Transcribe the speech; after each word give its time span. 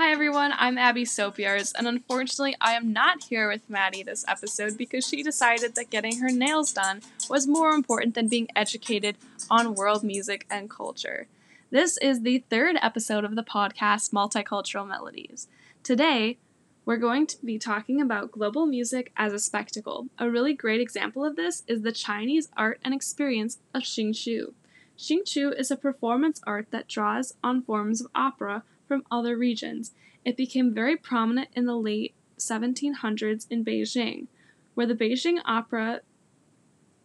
Hi 0.00 0.12
everyone, 0.12 0.54
I'm 0.56 0.78
Abby 0.78 1.04
Sopiars, 1.04 1.74
and 1.74 1.86
unfortunately, 1.86 2.56
I 2.58 2.72
am 2.72 2.90
not 2.90 3.24
here 3.24 3.50
with 3.50 3.68
Maddie 3.68 4.02
this 4.02 4.24
episode 4.26 4.78
because 4.78 5.06
she 5.06 5.22
decided 5.22 5.74
that 5.74 5.90
getting 5.90 6.20
her 6.20 6.30
nails 6.30 6.72
done 6.72 7.02
was 7.28 7.46
more 7.46 7.72
important 7.72 8.14
than 8.14 8.26
being 8.26 8.48
educated 8.56 9.18
on 9.50 9.74
world 9.74 10.02
music 10.02 10.46
and 10.50 10.70
culture. 10.70 11.26
This 11.70 11.98
is 11.98 12.22
the 12.22 12.42
third 12.48 12.76
episode 12.80 13.26
of 13.26 13.36
the 13.36 13.42
podcast 13.42 14.10
Multicultural 14.10 14.88
Melodies. 14.88 15.48
Today, 15.82 16.38
we're 16.86 16.96
going 16.96 17.26
to 17.26 17.36
be 17.44 17.58
talking 17.58 18.00
about 18.00 18.32
global 18.32 18.64
music 18.64 19.12
as 19.18 19.34
a 19.34 19.38
spectacle. 19.38 20.06
A 20.18 20.30
really 20.30 20.54
great 20.54 20.80
example 20.80 21.26
of 21.26 21.36
this 21.36 21.62
is 21.66 21.82
the 21.82 21.92
Chinese 21.92 22.48
art 22.56 22.80
and 22.82 22.94
experience 22.94 23.58
of 23.74 23.82
Jingju. 23.82 24.54
Jingju 24.98 25.58
is 25.60 25.70
a 25.70 25.76
performance 25.76 26.40
art 26.46 26.68
that 26.70 26.88
draws 26.88 27.34
on 27.44 27.60
forms 27.60 28.00
of 28.00 28.10
opera 28.14 28.62
from 28.90 29.04
other 29.08 29.36
regions. 29.36 29.92
It 30.24 30.36
became 30.36 30.74
very 30.74 30.96
prominent 30.96 31.50
in 31.54 31.64
the 31.64 31.76
late 31.76 32.12
1700s 32.38 33.46
in 33.48 33.64
Beijing, 33.64 34.26
where 34.74 34.88
the 34.88 34.96
Beijing 34.96 35.38
opera 35.44 36.00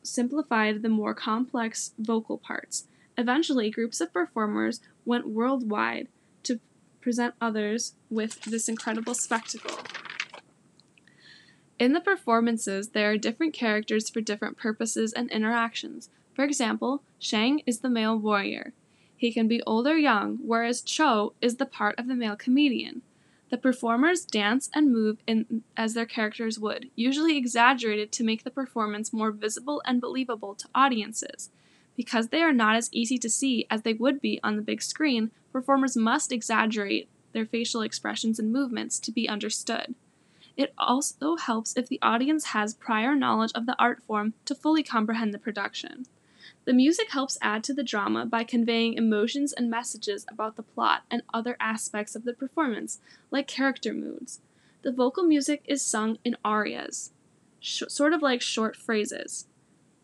simplified 0.02 0.82
the 0.82 0.90
more 0.90 1.14
complex 1.14 1.94
vocal 2.00 2.40
parts. 2.40 2.88
Eventually, 3.20 3.70
groups 3.70 4.02
of 4.02 4.12
performers 4.12 4.82
went 5.06 5.28
worldwide 5.28 6.08
to 6.42 6.60
present 7.02 7.36
others 7.40 7.94
with 8.10 8.42
this 8.46 8.68
incredible 8.68 9.14
spectacle. 9.14 9.78
In 11.78 11.94
the 11.94 12.02
performances, 12.02 12.90
there 12.90 13.12
are 13.12 13.18
different 13.18 13.54
characters 13.54 14.10
for 14.10 14.22
different 14.22 14.58
purposes 14.58 15.14
and 15.14 15.30
interactions. 15.30 16.10
For 16.34 16.44
example, 16.44 17.04
Sheng 17.20 17.62
is 17.68 17.82
the 17.82 17.90
male 17.92 18.18
warrior. 18.18 18.74
He 19.18 19.32
can 19.32 19.48
be 19.48 19.62
old 19.64 19.88
or 19.88 19.98
young, 19.98 20.40
whereas 20.42 20.82
Chou 20.82 21.34
is 21.42 21.56
the 21.56 21.66
part 21.66 21.98
of 21.98 22.08
the 22.08 22.16
male 22.16 22.36
comedian. 22.36 23.02
The 23.50 23.58
performers 23.58 24.26
dance 24.26 24.70
and 24.74 24.92
move 24.92 25.20
in 25.28 25.64
as 25.78 25.94
their 25.94 26.06
characters 26.06 26.60
would, 26.60 26.90
usually 26.96 27.38
exaggerated 27.38 28.12
to 28.14 28.24
make 28.24 28.44
the 28.44 28.52
performance 28.52 29.14
more 29.14 29.32
visible 29.32 29.82
and 29.86 30.02
believable 30.02 30.56
to 30.56 30.68
audiences. 30.74 31.52
Because 31.96 32.28
they 32.28 32.42
are 32.42 32.52
not 32.52 32.76
as 32.76 32.90
easy 32.92 33.18
to 33.20 33.30
see 33.30 33.66
as 33.70 33.84
they 33.84 33.94
would 33.94 34.20
be 34.20 34.40
on 34.44 34.56
the 34.56 34.62
big 34.62 34.82
screen, 34.82 35.32
performers 35.54 35.96
must 35.96 36.32
exaggerate 36.32 37.08
their 37.32 37.46
facial 37.46 37.82
expressions 37.82 38.40
and 38.40 38.52
movements 38.52 39.00
to 39.00 39.12
be 39.12 39.30
understood. 39.30 39.96
It 40.58 40.74
also 40.78 41.36
helps 41.36 41.76
if 41.78 41.88
the 41.88 42.00
audience 42.02 42.46
has 42.46 42.74
prior 42.74 43.16
knowledge 43.16 43.52
of 43.54 43.66
the 43.66 43.76
art 43.78 44.02
form 44.02 44.34
to 44.46 44.56
fully 44.56 44.84
comprehend 44.84 45.34
the 45.34 45.40
production. 45.40 46.06
The 46.66 46.74
music 46.74 47.12
helps 47.12 47.38
add 47.42 47.64
to 47.66 47.74
the 47.74 47.84
drama 47.84 48.26
by 48.26 48.44
conveying 48.44 48.94
emotions 48.94 49.54
and 49.54 49.70
messages 49.70 50.26
about 50.30 50.56
the 50.56 50.64
plot 50.64 51.04
and 51.12 51.22
other 51.34 51.56
aspects 51.60 52.16
of 52.16 52.24
the 52.24 52.34
performance, 52.34 53.00
like 53.32 53.48
character 53.48 53.94
moods. 53.94 54.42
The 54.82 54.92
vocal 54.92 55.24
music 55.24 55.64
is 55.66 55.82
sung 55.82 56.18
in 56.24 56.38
arias, 56.44 57.12
sh- 57.60 57.84
sort 57.88 58.14
of 58.14 58.22
like 58.22 58.42
short 58.42 58.76
phrases. 58.76 59.48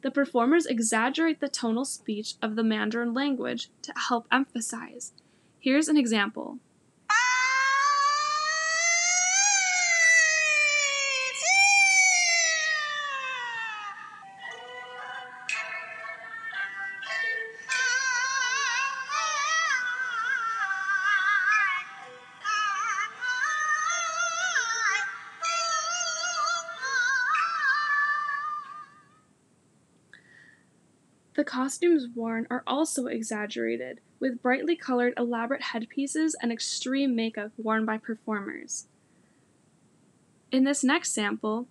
The 0.02 0.12
performers 0.12 0.66
exaggerate 0.66 1.40
the 1.40 1.50
tonal 1.50 1.86
speech 1.86 2.36
of 2.42 2.56
the 2.56 2.64
Mandarin 2.64 3.14
language 3.14 3.70
to 3.84 3.94
help 3.96 4.28
emphasize. 4.32 5.14
Here's 5.60 5.88
an 5.88 5.98
example. 5.98 6.58
The 31.34 31.44
costumes 31.46 32.08
worn 32.14 32.46
are 32.50 32.64
also 32.68 33.06
exaggerated, 33.06 34.02
with 34.20 34.42
brightly 34.42 34.76
colored, 34.76 35.14
elaborate 35.18 35.62
headpieces 35.62 36.36
and 36.42 36.52
extreme 36.52 37.16
makeup 37.16 37.52
worn 37.58 37.86
by 37.86 37.98
performers. 37.98 38.88
In 40.52 40.66
this 40.66 40.84
next 40.84 41.14
sample, 41.14 41.68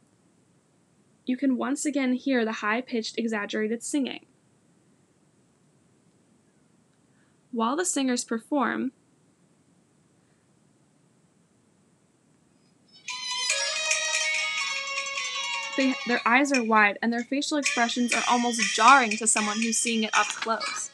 you 1.27 1.37
can 1.37 1.59
once 1.59 1.85
again 1.85 2.15
hear 2.15 2.45
the 2.45 2.53
high 2.53 2.81
pitched, 2.81 3.19
exaggerated 3.19 3.83
singing. 3.83 4.25
While 7.53 7.77
the 7.77 7.85
singers 7.85 8.25
perform, 8.25 8.93
they, 15.77 15.95
their 16.07 16.21
eyes 16.27 16.53
are 16.53 16.63
wide 16.63 16.99
and 17.03 17.13
their 17.13 17.25
facial 17.25 17.59
expressions 17.59 18.13
are 18.15 18.23
almost 18.29 18.61
jarring 18.75 19.17
to 19.17 19.27
someone 19.27 19.57
who's 19.57 19.79
seeing 19.79 20.05
it 20.05 20.11
up 20.15 20.27
close. 20.27 20.91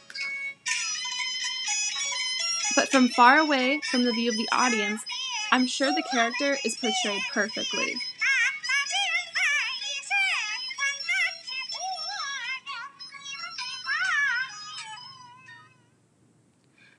But 2.75 2.91
from 2.91 3.09
far 3.09 3.38
away, 3.38 3.81
from 3.91 4.04
the 4.04 4.12
view 4.12 4.31
of 4.31 4.36
the 4.36 4.48
audience, 4.53 5.03
I'm 5.50 5.66
sure 5.66 5.91
the 5.91 6.04
character 6.10 6.59
is 6.65 6.76
portrayed 6.76 7.22
perfectly. 7.32 7.94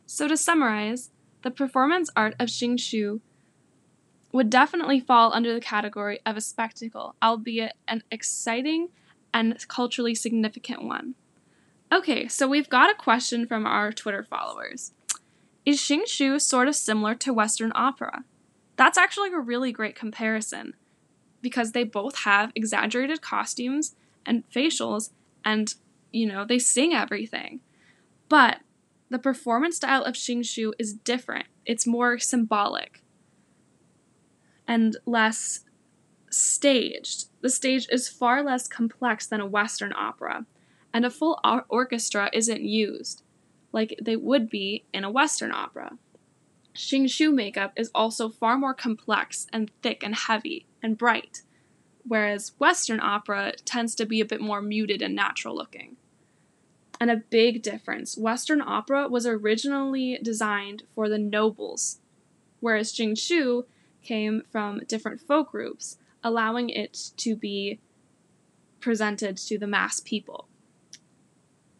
So, 0.05 0.27
to 0.27 0.35
summarize, 0.35 1.11
the 1.43 1.51
performance 1.51 2.09
art 2.15 2.33
of 2.39 2.47
Jingju 2.47 3.21
would 4.31 4.49
definitely 4.49 4.99
fall 4.99 5.33
under 5.33 5.53
the 5.53 5.61
category 5.61 6.19
of 6.25 6.37
a 6.37 6.41
spectacle, 6.41 7.15
albeit 7.23 7.73
an 7.87 8.03
exciting 8.11 8.89
and 9.33 9.67
culturally 9.67 10.15
significant 10.15 10.83
one. 10.83 11.15
Okay, 11.91 12.27
so 12.27 12.47
we've 12.47 12.69
got 12.69 12.89
a 12.89 12.95
question 12.95 13.47
from 13.47 13.65
our 13.65 13.91
Twitter 13.91 14.23
followers. 14.23 14.91
Is 15.65 15.79
Jingju 15.79 16.41
sort 16.41 16.67
of 16.67 16.75
similar 16.75 17.15
to 17.15 17.33
Western 17.33 17.71
opera? 17.75 18.25
That's 18.75 18.97
actually 18.97 19.31
a 19.33 19.39
really 19.39 19.71
great 19.71 19.95
comparison 19.95 20.73
because 21.41 21.71
they 21.71 21.83
both 21.83 22.19
have 22.19 22.51
exaggerated 22.55 23.21
costumes 23.21 23.95
and 24.25 24.43
facials 24.49 25.11
and, 25.45 25.75
you 26.11 26.27
know, 26.27 26.45
they 26.45 26.59
sing 26.59 26.93
everything. 26.93 27.61
But 28.27 28.59
the 29.09 29.19
performance 29.19 29.77
style 29.77 30.03
of 30.03 30.15
Jingju 30.15 30.73
is 30.77 30.93
different. 30.93 31.45
It's 31.65 31.87
more 31.87 32.19
symbolic 32.19 33.01
and 34.67 34.97
less 35.05 35.61
staged. 36.29 37.29
The 37.41 37.49
stage 37.49 37.87
is 37.91 38.09
far 38.09 38.43
less 38.43 38.67
complex 38.67 39.27
than 39.27 39.39
a 39.39 39.45
Western 39.45 39.93
opera, 39.93 40.45
and 40.93 41.05
a 41.05 41.09
full 41.09 41.39
or- 41.43 41.65
orchestra 41.69 42.29
isn't 42.33 42.61
used 42.61 43.23
like 43.71 43.97
they 44.01 44.15
would 44.15 44.49
be 44.49 44.85
in 44.93 45.03
a 45.03 45.11
Western 45.11 45.51
opera. 45.51 45.97
Jingju 46.75 47.33
makeup 47.33 47.73
is 47.75 47.91
also 47.93 48.29
far 48.29 48.57
more 48.57 48.73
complex 48.73 49.47
and 49.51 49.71
thick 49.81 50.03
and 50.03 50.15
heavy 50.15 50.67
and 50.81 50.97
bright, 50.97 51.41
whereas 52.07 52.53
Western 52.59 52.99
opera 52.99 53.53
tends 53.65 53.95
to 53.95 54.05
be 54.05 54.21
a 54.21 54.25
bit 54.25 54.41
more 54.41 54.61
muted 54.61 55.01
and 55.01 55.15
natural 55.15 55.55
looking. 55.55 55.97
And 56.99 57.11
a 57.11 57.17
big 57.17 57.61
difference 57.61 58.17
Western 58.17 58.61
opera 58.61 59.07
was 59.07 59.25
originally 59.25 60.19
designed 60.21 60.83
for 60.95 61.09
the 61.09 61.19
nobles, 61.19 61.99
whereas 62.59 62.93
Jingju 62.93 63.65
came 64.07 64.43
from 64.49 64.81
different 64.87 65.21
folk 65.21 65.51
groups, 65.51 65.97
allowing 66.23 66.69
it 66.69 67.11
to 67.17 67.35
be 67.35 67.79
presented 68.79 69.37
to 69.37 69.59
the 69.59 69.67
mass 69.67 69.99
people. 69.99 70.47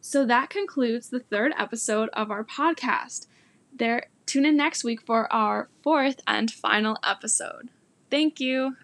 So 0.01 0.25
that 0.25 0.49
concludes 0.49 1.09
the 1.09 1.19
third 1.19 1.53
episode 1.57 2.09
of 2.13 2.29
our 2.29 2.43
podcast. 2.43 3.27
There 3.73 4.07
tune 4.25 4.45
in 4.45 4.57
next 4.57 4.83
week 4.83 5.01
for 5.01 5.31
our 5.33 5.69
fourth 5.81 6.19
and 6.27 6.51
final 6.51 6.97
episode. 7.03 7.69
Thank 8.09 8.39
you. 8.39 8.75